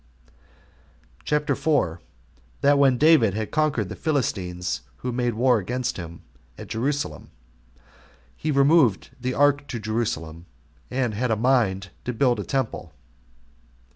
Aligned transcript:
CHAPTER 1.25 1.55
4. 1.55 2.01
That 2.61 2.79
When 2.79 2.97
David 2.97 3.35
Had 3.35 3.51
Conquered 3.51 3.87
The 3.87 3.95
Philistines 3.95 4.81
Who 5.05 5.11
Made 5.11 5.35
War 5.35 5.59
Against 5.59 5.97
Him 5.97 6.23
At 6.57 6.69
Jerusalem, 6.69 7.29
He 8.35 8.49
Removed 8.49 9.11
The 9.21 9.35
Ark 9.35 9.67
To 9.67 9.79
Jerusalem 9.79 10.47
And 10.89 11.13
Had 11.13 11.29
A 11.29 11.35
Mind 11.35 11.91
To 12.05 12.13
Build 12.13 12.39
A 12.39 12.43
Temple. 12.43 12.95